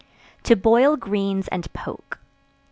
To 0.45 0.55
Boil 0.55 0.97
Greens 0.97 1.47
and 1.49 1.71
Poke. 1.73 2.17